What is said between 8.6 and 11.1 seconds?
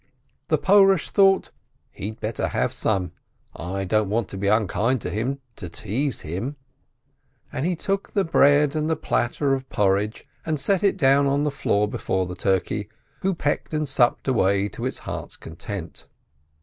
and the platter of porridge, and set it